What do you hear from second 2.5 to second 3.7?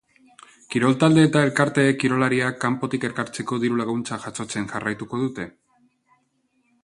kanpotik ekartzeko